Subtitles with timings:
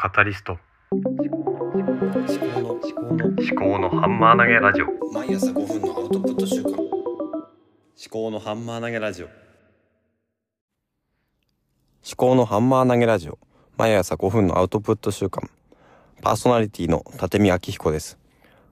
[0.00, 0.56] カタリスト。
[0.92, 4.86] 思考の思考の思考のハンマー投げラジオ。
[5.12, 6.86] 毎朝5分のアウトプット週間思
[8.08, 9.26] 考のハンマー投げラジオ。
[9.26, 9.34] 思
[12.16, 13.40] 考のハンマー投げラジオ。
[13.76, 15.50] 毎朝5分のアウトプット週間
[16.22, 18.18] パーソナリティの立見明彦です。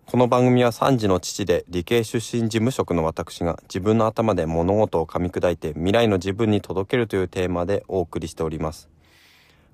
[0.07, 8.89] この番組は3児の父で理系出身事務職の私が自分の頭で物事を噛み砕いて未来の自分に届けるというテーマでお送りしております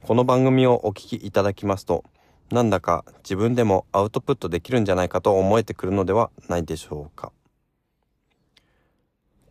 [0.04, 2.02] この番組をお聞きいただきますと
[2.50, 7.30] なんだか自分でもアウトプットできるんじゃないかと思えてくるのではないでしょうか。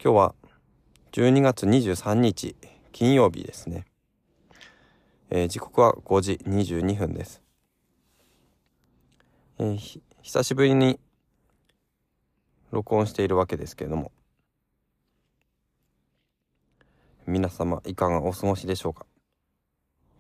[0.03, 0.35] 今日は
[1.13, 2.57] 12月23日
[2.91, 3.85] 金曜日ですね、
[5.29, 7.41] えー時刻は5時22分です、
[9.57, 10.99] えー久しぶりに
[12.71, 14.11] 録音しているわけですけれども
[17.25, 19.05] 皆様いかがお過ごしでしょうか？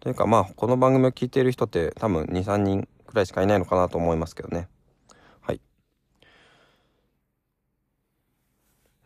[0.01, 4.67] というかまあこの番組を聞いている人って多分23人くらいしかいないのかなと思いますけどね。
[5.41, 5.61] はい。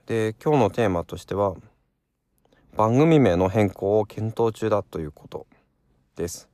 [0.06, 1.56] で今日のテーマとしては
[2.78, 5.48] 番組名の変更を検討中だということ
[6.16, 6.48] です。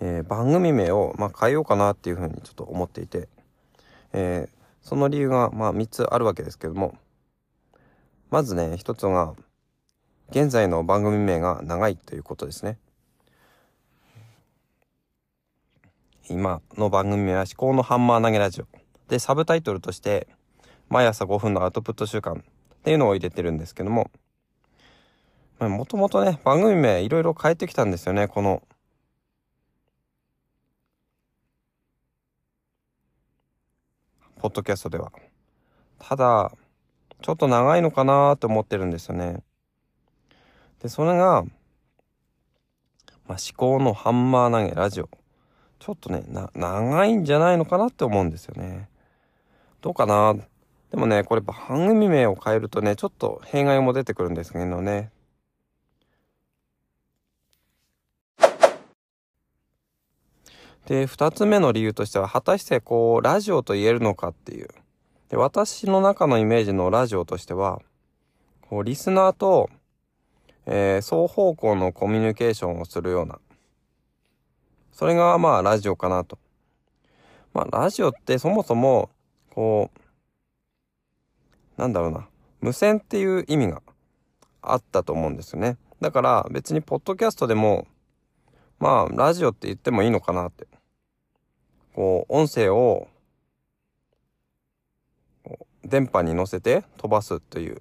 [0.00, 3.30] えー番組名を、まあ、変えようかなっていうふうにちょっと思っていて、
[4.12, 6.96] えーその理由が、まあ、3つあるわけですけども
[8.30, 9.34] まずね一つが
[10.30, 12.78] 現在の番組名が長いということですね。
[16.28, 18.66] 今の番組名は「思考のハンマー投げラジオ」
[19.06, 20.26] でサブタイトルとして
[20.90, 22.42] 「毎朝5分のアウトプット週間」
[22.74, 24.10] っていうのを入れてるんですけども。
[25.58, 28.62] もともとね番組名いろいろ変えてきたんですよねこの。
[34.38, 35.12] ポッドキャストでは。
[35.98, 36.52] ただ
[37.22, 39.42] ちょっと長いのかなーって思ってるんですよね。
[40.82, 41.44] で、それが、
[43.26, 45.08] まあ、思考のハンマー投げラジオ。
[45.78, 48.88] ちょっとね、な、長いんじゃないのかなって思うんですよね。
[49.80, 50.34] どうかな
[50.90, 55.10] でもね、これ番組名を変えるとね、ちょっと弊害も出てくるんですけどね。
[60.86, 64.68] で、二つ目の理由としては、果たしてこう、ラジオと言えるのかっていう。
[65.28, 67.80] で私の中のイメージのラジオとしては
[68.60, 69.70] こうリスナーと、
[70.66, 73.38] えー双方向のコミュニケーションをするような
[74.92, 76.38] それがまあラジオかなと。
[77.52, 79.10] まあラジオってそもそも
[79.50, 82.26] こうなんだろうな
[82.60, 83.82] 無線っていう意味が
[84.62, 85.76] あったと思うんですよね。
[86.00, 87.86] だから別にポッドキャストでも
[88.78, 90.66] まあラジオって言ってもいいのかなって。
[91.94, 93.08] こう音声を
[95.86, 97.80] 電波に乗せて飛ばすという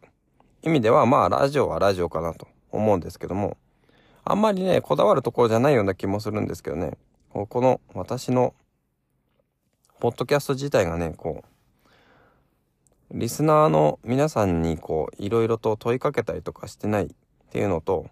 [0.61, 3.57] 意味ではまあラジオはラジオかなと思うんですけども
[4.23, 6.97] あんまりねこだわるところじゃないような気もするんですけどね。
[7.31, 8.53] この私の
[9.99, 11.43] ポッドキャスト自体がねこ
[13.11, 17.09] うリスナーの皆さんにこういろいろと問いかけたりとかしてないっ
[17.51, 18.07] ていうのと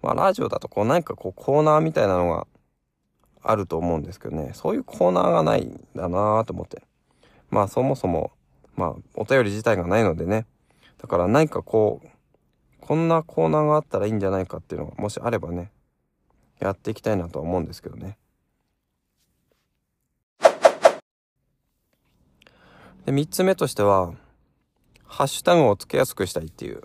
[0.00, 2.46] まあラジオだとこう何かこうコーナーみたいなのが
[3.42, 4.52] あると思うんですけどね。
[4.54, 6.82] そういうコーナーがないんだなと思って。
[7.50, 8.32] まあそもそも
[8.76, 10.46] まあ、お便り自体がないのでね。
[10.98, 12.08] だから何かこう、
[12.80, 15.72] こんなコーナーがあったらいいんじゃないかっていうのが、もしあればね、
[16.60, 18.16] やっていきたいなとは思うんですけどね。
[23.06, 24.12] で、三つ目としては、
[25.04, 26.82] ハッシュタグをつけやすくしたいっていう。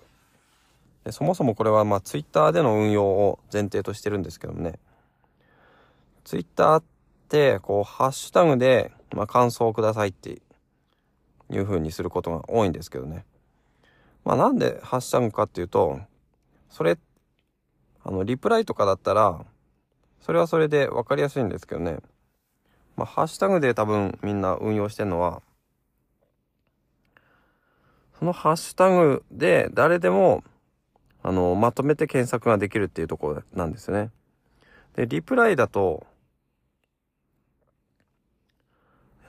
[1.03, 4.79] でそもそもこれはまあ、ツイッターでの運用を前提としてるんですけどもね。
[6.23, 6.83] ツイッターっ
[7.27, 10.41] て、こう、ハッシュタグで、まあ、感想をくださいって
[11.51, 13.25] いう風にすることが多いんですけどね。
[14.23, 15.99] まあなんでハッシュタグかっていうと、
[16.69, 16.97] それ、
[18.03, 19.45] あの、リプライとかだったら、
[20.21, 21.97] それはそれで分かりやすいんですけどね。
[22.95, 25.41] まあハッシュタグで多分みんな運用してるのは、
[28.17, 30.43] そのハッシュタグで誰でも、
[31.23, 34.11] あの、まとめて検索ができるっていうところなんですよね。
[34.95, 36.05] で、リプライだと、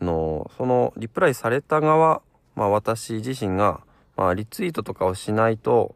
[0.00, 2.22] あのそのリプライされた側、
[2.54, 3.80] まあ私自身が、
[4.16, 5.94] まあリツイートとかをしないと、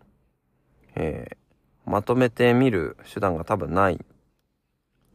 [0.94, 1.36] えー
[1.86, 4.04] まとめてみる手段が多分ない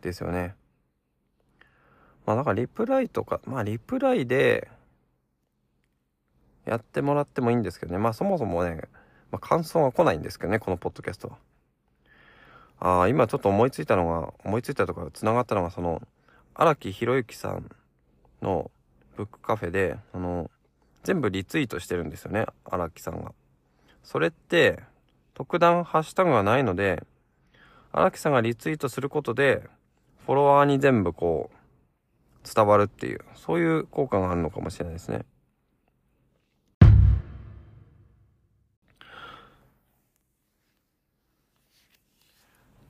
[0.01, 0.55] ですよね。
[2.25, 4.69] まあだからリプライとか、まあリプライで
[6.65, 7.97] やってもらってもいいんですけどね。
[7.97, 8.83] まあそもそもね、
[9.31, 11.37] まあ感想が来ないんですけどね、このポッドキャストは。
[12.79, 16.01] ああ、今ちょっと思いついたのが、思いついたとか繋がったのが、その、
[16.55, 17.69] 荒木博之さん
[18.41, 18.71] の
[19.15, 20.49] ブックカフェで、あの、
[21.03, 23.33] 全部リツイートしてるんですよね、荒木さんが。
[24.03, 24.83] それって、
[25.33, 27.03] 特段ハッシュタグがないので、
[27.91, 29.67] 荒木さんがリツイートすることで、
[30.25, 31.57] フォロワーに全部こう、
[32.55, 35.25] 伝わるっていう、そういう効果があるのかもしれないですね。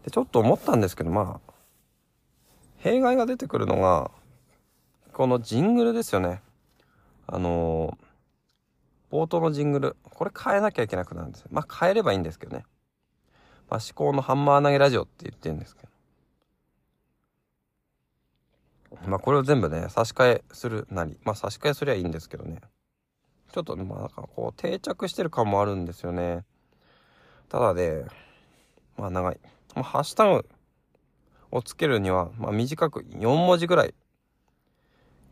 [0.03, 1.51] で、ちょっと思ったんですけど、まあ、
[2.77, 4.11] 弊害が出てくるのが、
[5.21, 6.41] このジングルですよね。
[7.27, 9.95] あのー、冒頭のジングル。
[10.01, 11.49] これ変えなきゃいけなくなるんですよ。
[11.51, 12.65] まあ変えればいいんですけどね。
[13.69, 15.83] まあ思考のハンマー投げラジオって言ってるんですけ
[18.89, 18.97] ど。
[19.05, 21.19] まあこれを全部ね、差し替えするなり。
[21.23, 22.59] まあ差し替えすりゃいいんですけどね。
[23.53, 26.45] ちょっと、まあなんかこう定着してる感もあるんですよね。
[27.47, 28.05] ただで、
[28.97, 29.39] まあ長い。
[29.75, 30.49] まあハッシュタグ
[31.51, 33.93] をつけるには、まあ短く4文字ぐらい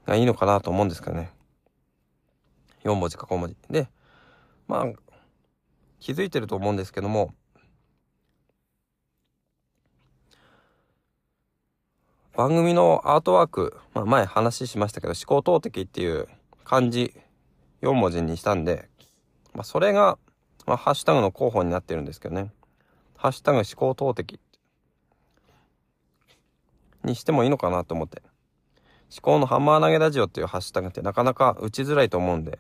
[0.09, 1.31] がいいのかなと思うんですけどね。
[2.83, 3.56] 4文字か5文字。
[3.69, 3.88] で、
[4.67, 4.85] まあ、
[6.00, 7.33] 気づいてると思うんですけども、
[12.35, 16.27] 番組のアートワーク、まあ、前話しましたけど、思考投擲っていう
[16.63, 17.13] 漢字
[17.81, 18.89] 4文字にしたんで、
[19.53, 20.17] まあ、それが、
[20.65, 22.51] まあ、ハッシュタグの候補になってるんですけどね。
[23.17, 24.39] ハッシュタグ思考投擲
[27.03, 28.23] にしてもいいのかなと思って。
[29.11, 32.59] 思考のハンマー投げラジオっていうハッシュタグってなかなか打ちづらいと思うんで、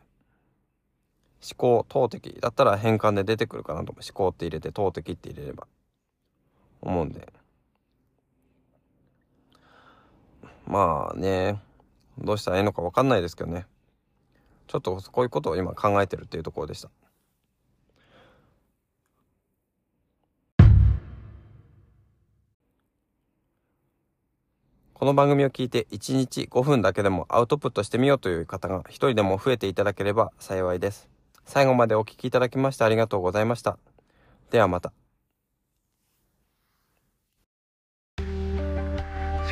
[1.41, 4.03] 思考、投擲だったら変換で出てくるかなと思う。
[4.03, 5.67] 思考って入れて投擲って入れれば。
[6.81, 7.31] 思うんで。
[10.65, 11.61] まあね、
[12.17, 13.65] どうしたらいいのかわかんないですけどね。
[14.67, 16.89] ちょっとこういうことを今考えてるっていうところでした。
[24.99, 31.07] この番組を聞いて1日5分だけでもアウトプットしてみようという方が一人でも増えていただければ幸いです。
[31.45, 33.77] 最後までお聴きいただきましてありがとうございました。
[34.51, 34.91] ではまた。
[38.19, 38.27] 思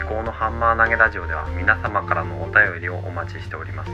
[0.05, 3.91] 考のハンマー投げラジオでは皆様からのお便りをお待ちしております。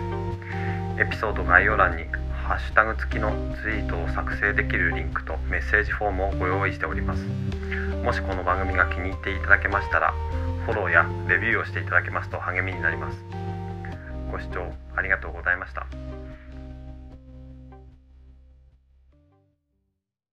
[1.00, 2.06] エピソード概要欄に
[2.48, 3.30] ハッシュタグ付きの
[3.62, 7.24] ツイートを作成できるリンクとメッセージフォームをご用意しております。
[8.04, 10.16] もしこの番組が気に入っていただけましたら、
[10.66, 13.18] フォローやレビューをしていただけますと励みになります。
[14.32, 15.86] ご視聴ありがとうございました。